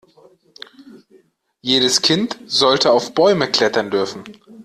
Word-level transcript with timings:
Jedes 1.61 2.01
Kind 2.01 2.35
sollte 2.47 2.91
auf 2.91 3.13
Bäume 3.13 3.51
klettern 3.51 3.91
dürfen. 3.91 4.23